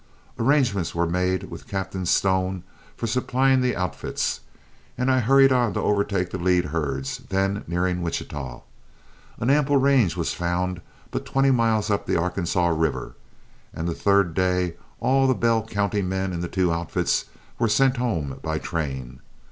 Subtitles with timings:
[0.39, 2.63] Arrangements were made with Captain Stone
[2.97, 4.39] for supplying the outfits,
[4.97, 8.61] and I hurried on to overtake the lead herds, then nearing Wichita.
[9.37, 13.13] An ample range was found but twenty miles up the Arkansas River,
[13.75, 17.25] and the third day all the Bell County men in the two outfits
[17.59, 19.19] were sent home by train.